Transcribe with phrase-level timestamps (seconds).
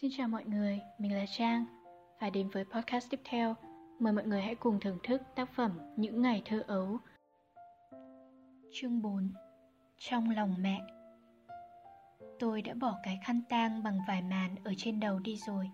[0.00, 1.64] Xin chào mọi người, mình là Trang.
[2.20, 3.54] Và đến với podcast tiếp theo.
[3.98, 6.98] Mời mọi người hãy cùng thưởng thức tác phẩm Những ngày thơ ấu.
[8.72, 9.32] Chương 4
[9.98, 10.80] Trong lòng mẹ.
[12.38, 15.70] Tôi đã bỏ cái khăn tang bằng vải màn ở trên đầu đi rồi.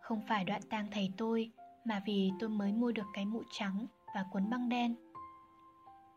[0.00, 1.50] Không phải đoạn tang thầy tôi
[1.84, 4.94] Mà vì tôi mới mua được cái mũ trắng và cuốn băng đen.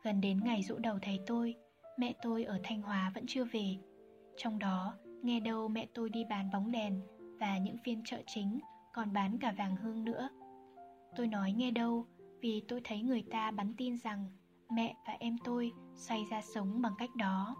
[0.03, 1.55] Gần đến ngày rũ đầu thầy tôi
[1.97, 3.77] Mẹ tôi ở Thanh Hóa vẫn chưa về.
[4.37, 4.93] Trong đó
[5.23, 7.01] nghe đâu mẹ tôi đi bán bóng đèn
[7.39, 8.59] và những phiên chợ chính
[8.93, 10.29] còn bán cả vàng hương nữa.
[11.15, 12.05] Tôi nói nghe đâu
[12.41, 14.25] vì tôi thấy người ta bắn tin rằng
[14.69, 17.55] mẹ và em tôi xoay ra sống bằng cách đó.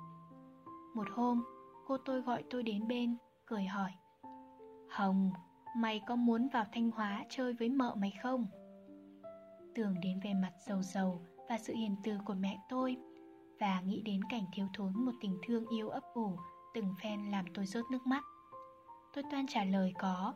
[0.95, 1.43] Một hôm,
[1.87, 3.91] cô tôi gọi tôi đến bên, cười hỏi
[4.89, 5.31] Hồng,
[5.77, 8.47] mày có muốn vào Thanh Hóa chơi với mợ mày không?
[9.75, 12.97] Tưởng đến về mặt giàu giàu và sự hiền từ của mẹ tôi
[13.59, 16.37] và nghĩ đến cảnh thiếu thốn một tình thương yêu ấp ủ
[16.73, 18.23] từng phen làm tôi rớt nước mắt.
[19.13, 20.33] Tôi toan trả lời có,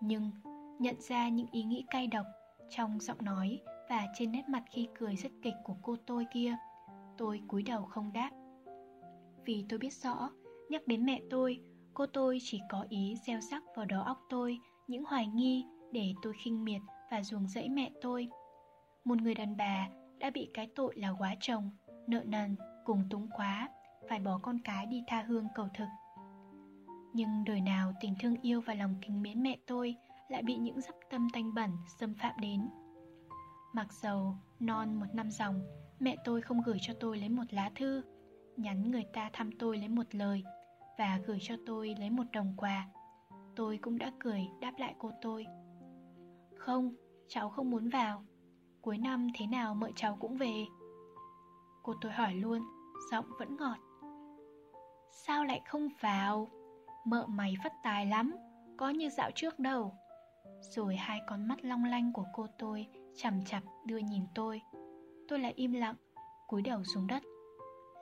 [0.00, 0.30] nhưng
[0.78, 2.26] nhận ra những ý nghĩ cay độc
[2.70, 6.56] trong giọng nói và trên nét mặt khi cười rất kịch của cô tôi kia,
[7.16, 8.30] tôi cúi đầu không đáp.
[9.44, 10.30] Vì tôi biết rõ,
[10.68, 11.60] nhắc đến mẹ tôi,
[11.94, 16.14] cô tôi chỉ có ý gieo sắc vào đó óc tôi những hoài nghi để
[16.22, 16.80] tôi khinh miệt
[17.10, 18.28] và ruồng rẫy mẹ tôi.
[19.04, 21.70] Một người đàn bà đã bị cái tội là quá chồng,
[22.06, 23.68] nợ nần, cùng túng quá,
[24.08, 25.88] phải bỏ con cái đi tha hương cầu thực.
[27.14, 29.96] Nhưng đời nào tình thương yêu và lòng kính mến mẹ tôi
[30.28, 32.68] lại bị những dấp tâm tanh bẩn xâm phạm đến.
[33.72, 35.60] Mặc dầu non một năm dòng,
[36.00, 38.02] mẹ tôi không gửi cho tôi lấy một lá thư,
[38.56, 40.42] nhắn người ta thăm tôi lấy một lời
[40.98, 42.88] và gửi cho tôi lấy một đồng quà.
[43.56, 45.46] Tôi cũng đã cười đáp lại cô tôi.
[46.56, 46.94] Không,
[47.28, 48.24] cháu không muốn vào.
[48.80, 50.64] Cuối năm thế nào mợ cháu cũng về.
[51.82, 52.62] Cô tôi hỏi luôn,
[53.10, 53.78] giọng vẫn ngọt.
[55.10, 56.50] Sao lại không vào?
[57.04, 58.36] Mợ mày phát tài lắm,
[58.76, 59.94] Có như dạo trước đâu.
[60.60, 64.62] Rồi hai con mắt long lanh của cô tôi Chằm chặp đưa nhìn tôi.
[65.28, 65.94] Tôi lại im lặng,
[66.46, 67.22] cúi đầu xuống đất.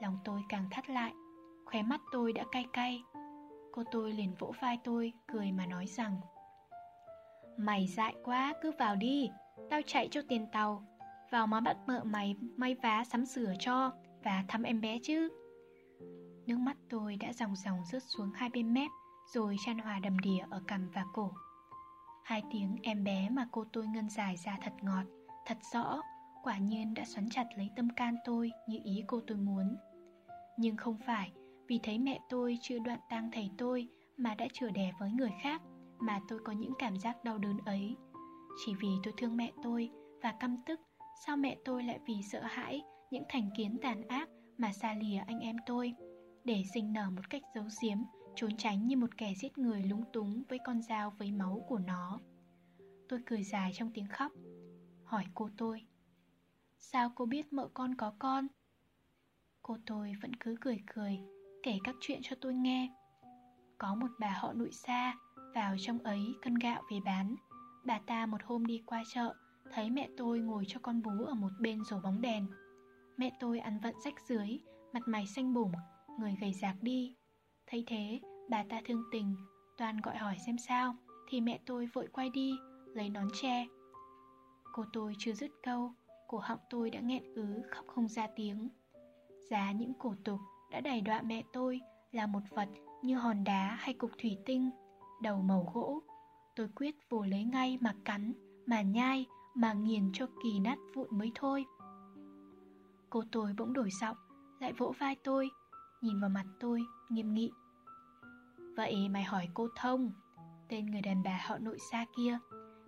[0.00, 1.12] Lòng tôi càng thắt lại,
[1.64, 3.02] Khóe mắt tôi đã cay cay.
[3.72, 6.20] Cô tôi liền vỗ vai tôi, Cười mà nói rằng,
[7.56, 9.30] Mày dại quá, cứ vào đi,
[9.70, 10.84] Tao chạy cho tiền tàu.
[11.30, 13.92] Vào mà bắt mợ mày may vá sắm sửa cho
[14.24, 15.28] Và thăm em bé chứ.
[16.46, 18.90] Nước mắt tôi đã dòng dòng rớt xuống hai bên mép,
[19.34, 21.32] Rồi chan hòa đầm đìa ở cằm và cổ.
[22.24, 25.04] Hai tiếng em bé mà cô tôi ngân dài ra thật ngọt,
[25.46, 26.00] Thật rõ,
[26.42, 29.76] Quả nhiên đã xoắn chặt lấy tâm can tôi Như ý cô tôi muốn.
[30.58, 31.32] Nhưng không phải
[31.68, 35.32] Vì thấy mẹ tôi chưa đoạn tang thầy tôi Mà đã chừa đẻ với người
[35.42, 35.62] khác
[35.98, 37.96] Mà tôi có những cảm giác đau đớn ấy.
[38.64, 39.90] Chỉ vì tôi thương mẹ tôi
[40.22, 40.80] Và căm tức,
[41.26, 44.28] Sao mẹ tôi lại vì sợ hãi Những thành kiến tàn ác
[44.58, 45.94] Mà xa lìa anh em tôi?
[46.44, 47.98] Để sinh nở một cách giấu giếm,
[48.34, 51.78] trốn tránh như một kẻ giết người lúng túng với con dao với máu của
[51.78, 52.20] nó.
[53.08, 54.32] Tôi cười dài trong tiếng khóc,
[55.04, 55.86] hỏi cô tôi,
[56.78, 58.46] sao cô biết mợ con có con?
[59.62, 61.18] Cô tôi vẫn cứ cười cười,
[61.62, 62.92] kể các chuyện cho tôi nghe.
[63.78, 65.14] Có một bà họ nội xa,
[65.54, 67.34] vào trong ấy cân gạo về bán.
[67.84, 69.34] Bà ta một hôm đi qua chợ,
[69.72, 72.46] thấy mẹ tôi ngồi cho con bú ở một bên rổ bóng đèn.
[73.16, 74.58] Mẹ tôi ăn vận rách dưới,
[74.92, 75.72] mặt mày xanh bủng,
[76.18, 77.16] người gầy rạc đi.
[77.66, 79.36] Thấy thế, bà ta thương tình,
[79.78, 80.94] toàn gọi hỏi xem sao,
[81.28, 82.52] thì mẹ tôi vội quay đi,
[82.94, 83.66] lấy nón che.
[84.72, 85.92] Cô tôi chưa dứt câu,
[86.28, 88.68] cổ họng tôi đã nghẹn ứ khóc không ra tiếng.
[89.50, 90.40] Giá những cổ tục
[90.70, 91.80] đã đẩy đọa mẹ tôi
[92.12, 92.68] là một vật
[93.02, 94.70] như hòn đá hay cục thủy tinh,
[95.22, 96.02] đầu màu gỗ.
[96.56, 98.32] Tôi quyết vồ lấy ngay mà cắn,
[98.66, 101.64] mà nhai, mà nghiền cho kỳ nát vụn mới thôi.
[103.10, 104.16] Cô tôi bỗng đổi giọng,
[104.60, 105.50] lại vỗ vai tôi,
[106.02, 107.52] nhìn vào mặt tôi, nghiêm nghị.
[108.76, 110.12] Vậy mày hỏi cô Thông,
[110.68, 112.38] tên người đàn bà họ nội xa kia,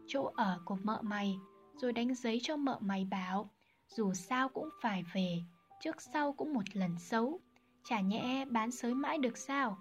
[0.07, 1.39] chỗ ở của mợ mày,
[1.77, 3.51] rồi đánh giấy cho mợ mày báo
[3.89, 5.43] dù sao cũng phải về,
[5.81, 7.41] trước sau cũng một lần xấu,
[7.85, 9.79] chả nhẽ bán sới mãi được sao?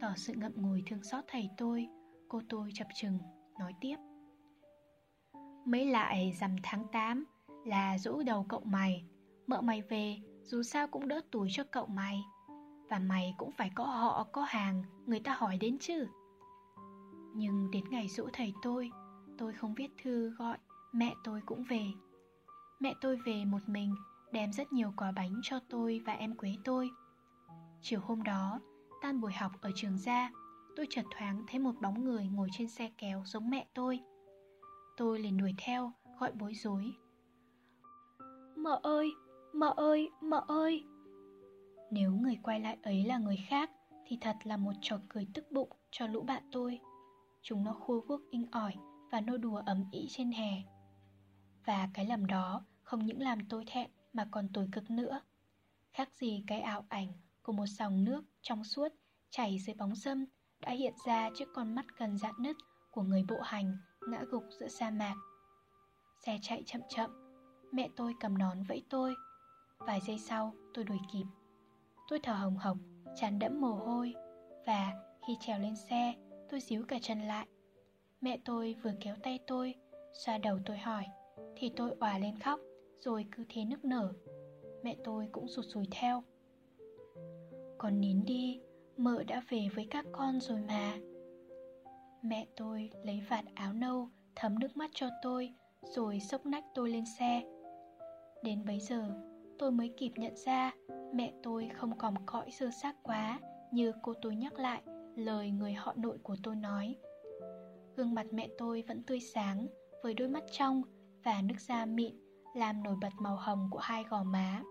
[0.00, 1.88] Tỏ sự ngậm ngùi thương xót thầy tôi,
[2.28, 3.18] cô tôi chập chừng,
[3.58, 3.96] nói tiếp.
[5.64, 7.24] Mấy lại rằm tháng 8
[7.64, 9.04] là rũ đầu cậu mày,
[9.46, 12.24] mợ mày về dù sao cũng đỡ tuổi cho cậu mày.
[12.90, 16.06] Và mày cũng phải có họ, có hàng, Người ta hỏi đến chứ.
[17.34, 18.90] Nhưng đến ngày dỗ thầy tôi
[19.38, 20.58] Tôi không viết thư gọi,
[20.92, 21.86] Mẹ tôi cũng về.
[22.80, 23.94] Mẹ tôi về một mình,
[24.32, 26.90] Đem rất nhiều quả bánh cho tôi và em quế tôi.
[27.80, 28.60] Chiều hôm đó,
[29.02, 30.30] Tan buổi học ở trường ra,
[30.76, 34.00] Tôi chợt thoáng thấy một bóng người ngồi trên xe kéo giống mẹ tôi.
[34.96, 36.92] Tôi liền đuổi theo, Gọi bối rối.
[38.56, 39.12] Mợ ơi
[39.52, 40.84] Mợ ơi, mợ ơi
[41.90, 43.70] Nếu người quay lại ấy là người khác
[44.06, 46.80] Thì thật là một trò cười tức bụng cho lũ bạn tôi
[47.42, 48.74] chúng nó khua vuốt inh ỏi
[49.10, 50.62] và nô đùa ấm ĩ trên hè.
[51.64, 55.20] Và cái lầm đó không những làm tôi thẹn mà còn tồi cực nữa.
[55.92, 57.12] Khác gì cái ảo ảnh
[57.42, 58.88] của một dòng nước trong suốt
[59.30, 60.24] chảy dưới bóng sâm
[60.60, 62.56] đã hiện ra trước con mắt gần dạn nứt
[62.90, 63.76] của người bộ hành
[64.08, 65.14] ngã gục giữa sa mạc.
[66.26, 67.10] Xe chạy chậm chậm,
[67.72, 69.14] mẹ tôi cầm nón vẫy tôi.
[69.86, 71.24] Vài giây sau, tôi đuổi kịp.
[72.08, 72.76] Tôi thở hồng hộc,
[73.16, 74.14] chán đẫm mồ hôi
[74.66, 74.92] và
[75.26, 76.14] khi trèo lên xe,
[76.50, 77.46] tôi díu cả chân lại.
[78.20, 79.74] Mẹ tôi vừa kéo tay tôi,
[80.12, 81.04] xoa đầu tôi hỏi,
[81.56, 82.60] thì tôi òa lên khóc,
[83.00, 84.12] rồi cứ thế nức nở.
[84.82, 86.22] Mẹ tôi cũng rụt rùi theo.
[87.78, 88.60] Con nín đi,
[88.96, 90.98] mợ đã về với các con rồi mà.
[92.22, 96.90] Mẹ tôi lấy vạt áo nâu thấm nước mắt cho tôi rồi xốc nách tôi
[96.90, 97.42] lên xe.
[98.42, 99.14] Đến bấy giờ,
[99.62, 100.72] tôi mới kịp nhận ra
[101.14, 103.40] mẹ tôi không còn cõi sơ xác quá
[103.72, 104.82] như cô tôi nhắc lại
[105.16, 106.96] lời người họ nội của tôi nói.
[107.96, 109.66] Gương mặt mẹ tôi vẫn tươi sáng
[110.02, 110.82] với đôi mắt trong
[111.24, 112.14] và nước da mịn
[112.54, 114.62] làm nổi bật màu hồng của hai gò má.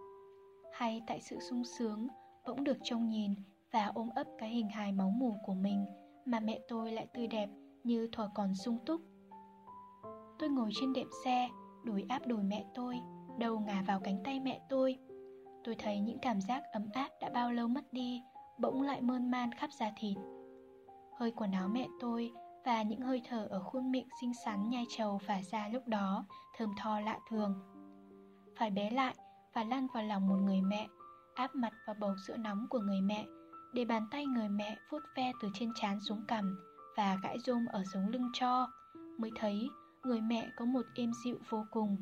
[0.73, 2.07] Hay tại sự sung sướng
[2.47, 3.31] bỗng được trông nhìn
[3.71, 5.85] và ôm ấp cái hình hài máu mù của mình
[6.25, 7.49] mà mẹ tôi lại tươi đẹp
[7.83, 9.01] như thuở còn sung túc.
[10.39, 11.49] Tôi ngồi trên đệm xe,
[11.85, 12.99] đùi áp đùi mẹ tôi,
[13.37, 14.97] đầu ngả vào cánh tay mẹ tôi.
[15.63, 18.21] Tôi thấy những cảm giác ấm áp đã bao lâu mất đi,
[18.57, 20.17] bỗng lại mơn man khắp da thịt.
[21.19, 22.31] Hơi quần áo mẹ tôi
[22.65, 26.25] và những hơi thở ở khuôn miệng xinh xắn nhai trầu và ra lúc đó
[26.57, 27.59] thơm tho lạ thường.
[28.57, 29.15] Phải bé lại
[29.53, 30.87] và lăn vào lòng một người mẹ,
[31.33, 33.25] áp mặt vào bầu sữa nóng của người mẹ,
[33.73, 36.59] để bàn tay người mẹ vuốt ve từ trên trán xuống cằm
[36.97, 38.67] và gãi rôm ở sống lưng cho,
[39.17, 39.69] mới thấy
[40.03, 41.97] người mẹ có một êm dịu vô cùng.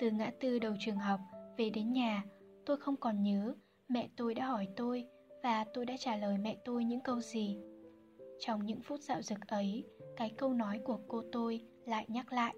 [0.00, 1.20] Từ ngã tư đầu trường học
[1.56, 2.24] về đến nhà,
[2.66, 3.54] tôi không còn nhớ
[3.88, 5.06] mẹ tôi đã hỏi tôi
[5.42, 7.58] và tôi đã trả lời mẹ tôi những câu gì.
[8.38, 9.84] Trong những phút dạo dực ấy,
[10.16, 12.54] cái câu nói của cô tôi lại nhắc lại.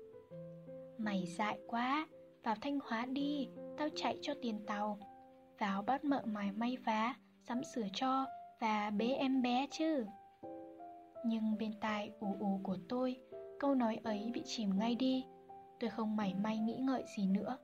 [0.98, 2.08] Mày dại quá,
[2.42, 3.48] vào Thanh Hóa đi,
[3.78, 4.98] tao chạy cho tiền tàu.
[5.58, 7.14] Vào bắt mợ mày may vá,
[7.48, 8.26] sắm sửa cho
[8.60, 10.06] và bế em bé chứ.
[11.26, 13.16] Nhưng bên tai ù ù của tôi,
[13.60, 15.24] câu nói ấy bị chìm ngay đi.
[15.82, 17.56] Tôi không mảy may nghĩ ngợi gì nữa.